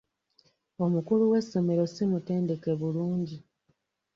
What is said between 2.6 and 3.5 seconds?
bulungi.